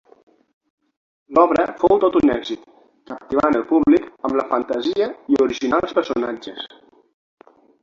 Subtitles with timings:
[1.37, 2.63] L'obra fou tot un èxit,
[3.11, 6.67] captivant el públic amb la fantasia i originals personatges.